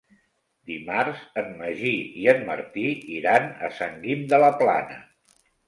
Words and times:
Dimarts 0.69 1.21
en 1.41 1.51
Magí 1.59 1.91
i 2.23 2.25
en 2.35 2.41
Martí 2.49 2.87
iran 3.19 3.47
a 3.69 3.73
Sant 3.79 4.03
Guim 4.09 4.27
de 4.35 4.43
la 4.47 4.53
Plana. 4.67 5.03